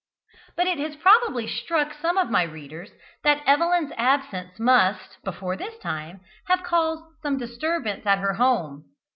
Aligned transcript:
But 0.57 0.65
it 0.65 0.79
has 0.79 0.95
probably 0.95 1.45
struck 1.47 1.93
some 1.93 2.17
of 2.17 2.31
my 2.31 2.41
readers 2.41 2.89
that 3.23 3.43
Evelyn's 3.45 3.91
absence 3.97 4.57
must, 4.57 5.23
before 5.23 5.55
this 5.55 5.77
time, 5.77 6.21
have 6.47 6.63
caused 6.63 7.03
some 7.21 7.37
disturbance 7.37 8.07
at 8.07 8.17
her 8.17 8.33
home. 8.33 8.85